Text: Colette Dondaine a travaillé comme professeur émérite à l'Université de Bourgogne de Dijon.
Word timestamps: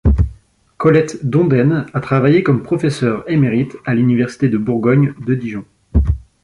Colette 0.79 1.23
Dondaine 1.27 1.85
a 1.93 1.99
travaillé 1.99 2.41
comme 2.41 2.63
professeur 2.63 3.23
émérite 3.29 3.75
à 3.85 3.93
l'Université 3.93 4.49
de 4.49 4.57
Bourgogne 4.57 5.13
de 5.23 5.35
Dijon. 5.35 5.63